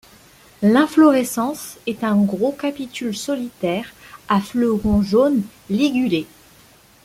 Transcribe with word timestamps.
L'inflorescence 0.63 1.77
est 1.85 2.03
un 2.03 2.15
gros 2.15 2.53
capitule 2.53 3.15
solitaire, 3.15 3.93
à 4.29 4.41
fleurons 4.41 5.03
jaunes 5.03 5.43
ligulés. 5.69 6.25